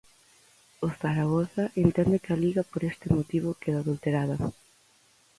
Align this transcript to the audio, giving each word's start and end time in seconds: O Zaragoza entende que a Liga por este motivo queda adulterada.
O 0.85 0.87
Zaragoza 1.01 1.63
entende 1.83 2.21
que 2.23 2.31
a 2.33 2.41
Liga 2.45 2.63
por 2.71 2.81
este 2.91 3.07
motivo 3.17 3.59
queda 3.61 3.79
adulterada. 3.81 4.37